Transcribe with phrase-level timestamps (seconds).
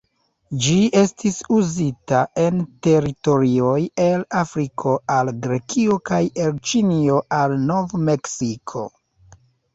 [0.67, 2.57] Ĝi estis uzita en
[2.87, 8.85] teritorioj el Afriko al Grekio kaj el Ĉinio al Nov-Meksiko.